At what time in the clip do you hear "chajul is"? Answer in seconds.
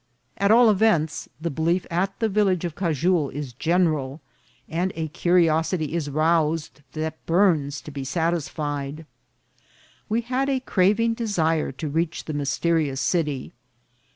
2.73-3.53